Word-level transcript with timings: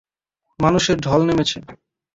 মানুষের 0.59 0.97
ঢল 1.05 1.21
নেমেছে। 1.27 1.57